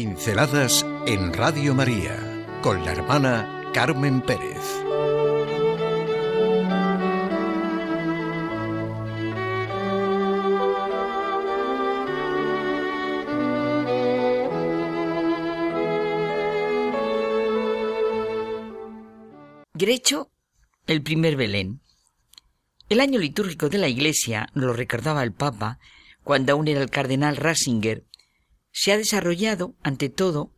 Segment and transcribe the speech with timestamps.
[0.00, 2.16] Pinceladas en Radio María
[2.62, 4.56] con la hermana Carmen Pérez.
[19.74, 20.30] Grecho,
[20.86, 21.82] el primer Belén.
[22.88, 25.78] El año litúrgico de la Iglesia, lo recordaba el Papa,
[26.24, 28.06] cuando aún era el cardenal Ratzinger,
[28.72, 30.54] se ha desarrollado, ante todo,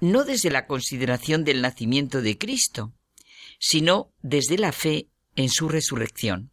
[0.00, 2.94] no desde la consideración del nacimiento de Cristo,
[3.58, 6.52] sino desde la fe en su resurrección.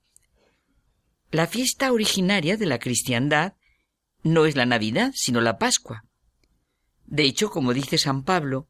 [1.32, 3.54] La fiesta originaria de la cristiandad
[4.23, 6.04] no es la Navidad, sino la Pascua.
[7.06, 8.70] De hecho, como dice San Pablo,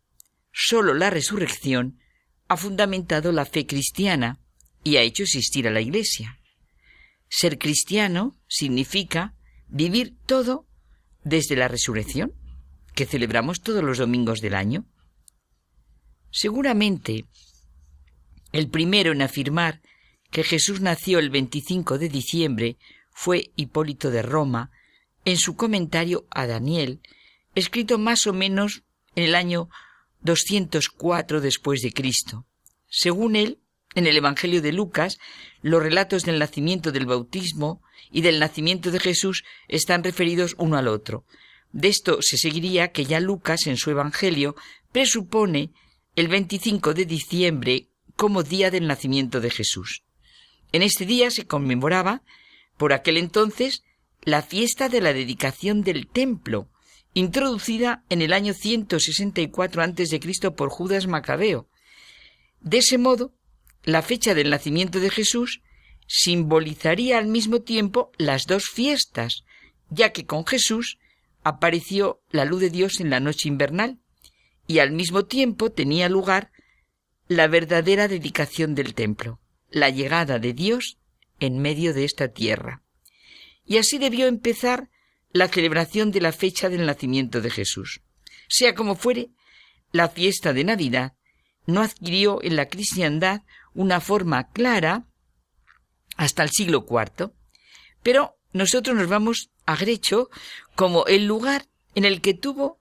[0.52, 2.00] sólo la resurrección
[2.48, 4.40] ha fundamentado la fe cristiana
[4.84, 6.40] y ha hecho existir a la Iglesia.
[7.30, 9.36] Ser cristiano significa
[9.68, 10.68] vivir todo
[11.28, 12.34] desde la resurrección,
[12.96, 14.86] que celebramos todos los domingos del año.
[16.32, 17.26] Seguramente,
[18.52, 19.82] el primero en afirmar
[20.32, 22.78] que Jesús nació el 25 de diciembre
[23.12, 24.72] fue Hipólito de Roma,
[25.26, 27.02] en su comentario a Daniel,
[27.56, 28.84] escrito más o menos
[29.16, 29.70] en el año
[30.22, 32.46] 204 después de Cristo.
[32.88, 33.60] Según él,
[33.98, 35.18] en el Evangelio de Lucas,
[35.64, 37.82] los relatos del nacimiento del bautismo
[38.12, 41.26] y del nacimiento de Jesús están referidos uno al otro.
[41.72, 44.56] De esto se seguiría que ya Lucas en su Evangelio
[44.92, 45.72] presupone
[46.16, 50.04] el 25 de diciembre como día del nacimiento de Jesús.
[50.72, 52.22] En este día se conmemoraba,
[52.78, 53.82] por aquel entonces,
[54.22, 56.70] la fiesta de la dedicación del templo,
[57.16, 60.52] introducida en el año 164 a.C.
[60.52, 61.68] por Judas Macabeo.
[62.62, 63.34] De ese modo,
[63.88, 65.62] la fecha del nacimiento de Jesús
[66.08, 69.46] simbolizaría al mismo tiempo las dos fiestas,
[69.90, 71.00] ya que con Jesús
[71.42, 73.98] apareció la luz de Dios en la noche invernal
[74.68, 76.52] y al mismo tiempo tenía lugar
[77.30, 79.40] la verdadera dedicación del templo,
[79.70, 80.98] la llegada de Dios
[81.40, 82.84] en medio de esta tierra.
[83.66, 84.90] Y así debió empezar
[85.32, 88.02] la celebración de la fecha del nacimiento de Jesús.
[88.50, 89.30] Sea como fuere,
[89.94, 91.14] la fiesta de Navidad
[91.68, 93.44] no adquirió en la cristiandad
[93.78, 95.06] una forma clara
[96.18, 97.32] hasta el siglo IV,
[98.02, 100.30] pero nosotros nos vamos a Grecho
[100.76, 102.80] como el lugar en el que tuvo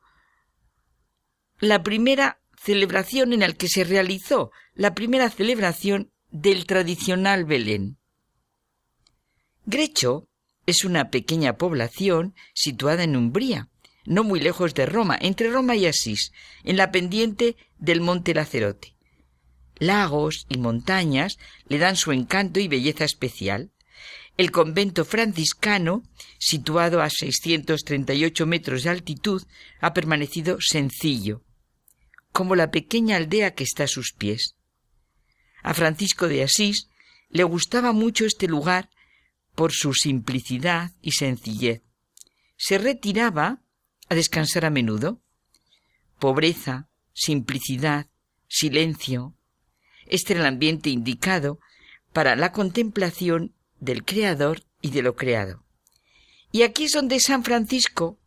[1.60, 7.98] la primera celebración en el que se realizó la primera celebración del tradicional Belén.
[9.66, 10.30] Grecho
[10.64, 13.68] es una pequeña población situada en Umbría,
[14.06, 16.32] no muy lejos de Roma, entre Roma y Asís,
[16.64, 18.95] en la pendiente del monte Lacerote
[19.78, 21.38] lagos y montañas
[21.68, 23.70] le dan su encanto y belleza especial.
[24.36, 26.02] El convento franciscano,
[26.38, 29.42] situado a 638 metros de altitud,
[29.80, 31.42] ha permanecido sencillo,
[32.32, 34.56] como la pequeña aldea que está a sus pies.
[35.62, 36.88] A Francisco de Asís
[37.30, 38.90] le gustaba mucho este lugar
[39.54, 41.82] por su simplicidad y sencillez.
[42.56, 43.62] Se retiraba
[44.08, 45.20] a descansar a menudo.
[46.18, 48.06] Pobreza, simplicidad,
[48.48, 49.34] silencio,
[50.06, 51.58] este era el ambiente indicado
[52.12, 55.62] para la contemplación del Creador y de lo creado.
[56.52, 58.18] Y aquí es donde San Francisco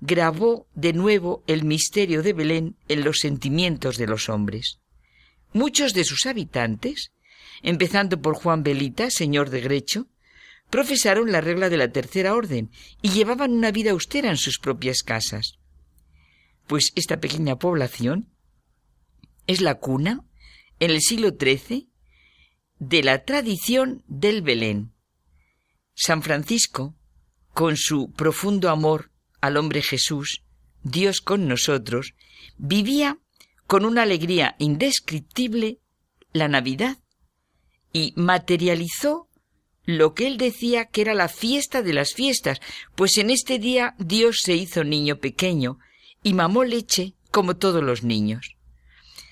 [0.00, 4.78] grabó de nuevo el misterio de Belén en los sentimientos de los hombres.
[5.52, 7.12] Muchos de sus habitantes,
[7.62, 10.06] empezando por Juan Belita, señor de Grecho,
[10.70, 15.02] profesaron la regla de la tercera orden y llevaban una vida austera en sus propias
[15.02, 15.58] casas.
[16.66, 18.28] Pues esta pequeña población
[19.46, 20.25] es la cuna
[20.80, 21.88] en el siglo XIII
[22.78, 24.92] de la tradición del Belén.
[25.94, 26.94] San Francisco,
[27.54, 29.10] con su profundo amor
[29.40, 30.42] al hombre Jesús,
[30.82, 32.14] Dios con nosotros,
[32.58, 33.18] vivía
[33.66, 35.80] con una alegría indescriptible
[36.32, 36.98] la Navidad
[37.92, 39.28] y materializó
[39.84, 42.60] lo que él decía que era la fiesta de las fiestas,
[42.94, 45.78] pues en este día Dios se hizo niño pequeño
[46.22, 48.56] y mamó leche como todos los niños.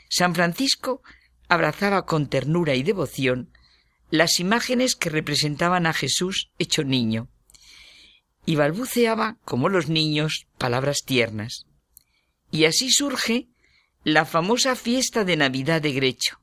[0.09, 1.03] San Francisco
[1.49, 3.51] abrazaba con ternura y devoción
[4.11, 7.29] las imágenes que representaban a Jesús hecho niño,
[8.47, 11.67] y balbuceaba, como los niños, palabras tiernas.
[12.51, 13.49] Y así surge
[14.05, 16.41] la famosa fiesta de Navidad de Grecho.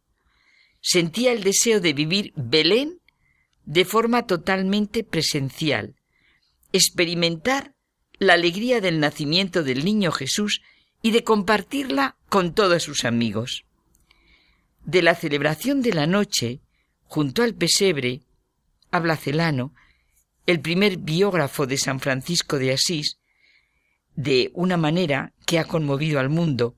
[0.81, 3.00] Sentía el deseo de vivir Belén
[3.65, 5.95] de forma totalmente presencial,
[6.74, 7.75] experimentar
[8.18, 10.62] la alegría del nacimiento del niño Jesús
[11.03, 13.63] y de compartirla con todos sus amigos
[14.86, 16.62] de la celebración de la noche
[17.04, 18.22] junto al pesebre,
[18.89, 19.74] habla Celano,
[20.45, 23.18] el primer biógrafo de San Francisco de Asís,
[24.16, 26.75] de una manera que ha conmovido al mundo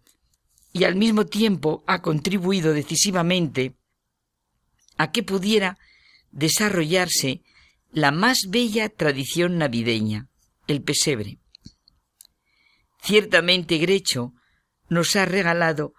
[0.72, 3.76] y al mismo tiempo ha contribuido decisivamente
[4.98, 5.78] a que pudiera
[6.32, 7.42] desarrollarse
[7.92, 10.30] la más bella tradición navideña,
[10.68, 11.38] el pesebre.
[13.02, 14.34] Ciertamente Grecho
[14.90, 15.94] nos ha regalado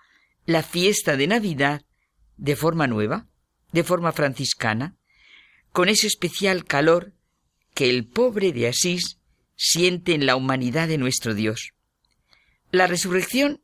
[0.47, 1.83] la fiesta de Navidad
[2.37, 3.27] de forma nueva,
[3.73, 4.97] de forma franciscana,
[5.73, 7.13] con ese especial calor
[7.75, 9.19] que el pobre de Asís
[9.57, 11.73] siente en la humanidad de nuestro Dios.
[12.71, 13.61] La resurrección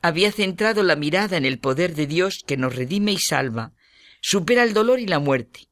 [0.00, 3.72] había centrado la mirada en el poder de Dios que nos redime y salva,
[4.20, 5.68] supera el dolor y la muerte.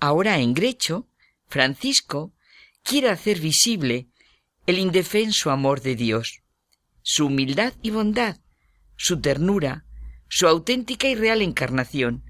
[0.00, 1.08] Ahora en Grecho,
[1.48, 2.32] Francisco
[2.82, 4.08] quiere hacer visible
[4.66, 6.42] el indefenso amor de Dios,
[7.02, 8.38] su humildad y bondad,
[8.96, 9.86] su ternura,
[10.28, 12.22] su auténtica y real encarnación,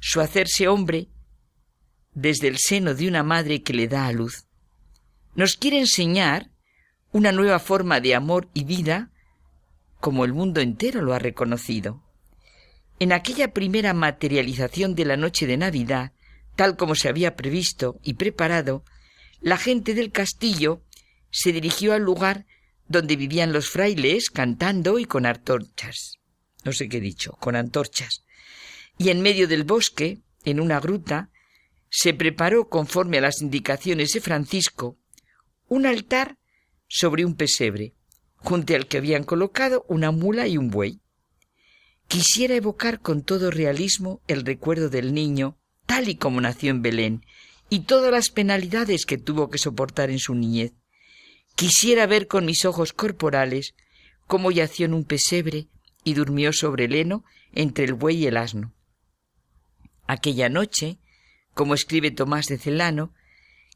[0.00, 1.08] su hacerse hombre
[2.14, 4.46] desde el seno de una madre que le da a luz.
[5.34, 6.50] Nos quiere enseñar
[7.12, 9.10] una nueva forma de amor y vida
[10.00, 12.02] como el mundo entero lo ha reconocido.
[12.98, 16.12] En aquella primera materialización de la noche de Navidad,
[16.56, 18.84] tal como se había previsto y preparado,
[19.40, 20.82] la gente del castillo
[21.30, 22.46] se dirigió al lugar
[22.88, 26.21] donde vivían los frailes cantando y con antorchas.
[26.64, 28.24] No sé qué he dicho, con antorchas.
[28.98, 31.30] Y en medio del bosque, en una gruta,
[31.90, 34.96] se preparó, conforme a las indicaciones de Francisco,
[35.68, 36.38] un altar
[36.88, 37.94] sobre un pesebre,
[38.36, 41.00] junto al que habían colocado una mula y un buey.
[42.08, 47.24] Quisiera evocar con todo realismo el recuerdo del niño, tal y como nació en Belén,
[47.70, 50.72] y todas las penalidades que tuvo que soportar en su niñez.
[51.56, 53.74] Quisiera ver con mis ojos corporales
[54.26, 55.68] cómo yació en un pesebre
[56.04, 58.72] y durmió sobre el heno entre el buey y el asno.
[60.06, 60.98] Aquella noche,
[61.54, 63.12] como escribe Tomás de Celano,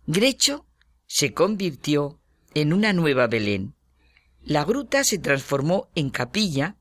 [0.06, 0.66] Grecho
[1.06, 2.20] se convirtió
[2.54, 3.74] en una nueva Belén.
[4.42, 6.76] La gruta se transformó en capilla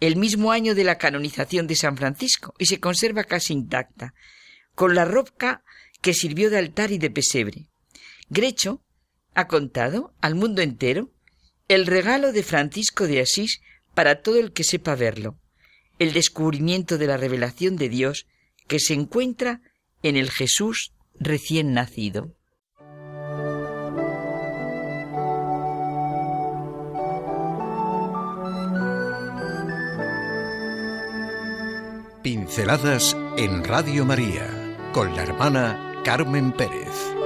[0.00, 4.14] el mismo año de la canonización de San Francisco y se conserva casi intacta,
[4.74, 5.62] con la roca
[6.00, 7.68] que sirvió de altar y de pesebre.
[8.30, 8.82] Grecho
[9.34, 11.10] ha contado al mundo entero
[11.68, 13.60] el regalo de Francisco de Asís
[13.94, 15.38] para todo el que sepa verlo,
[15.98, 18.26] el descubrimiento de la revelación de Dios
[18.66, 19.60] que se encuentra
[20.02, 22.34] en el Jesús recién nacido.
[32.22, 34.46] Pinceladas en Radio María
[34.92, 37.19] con la hermana Carmen Pérez.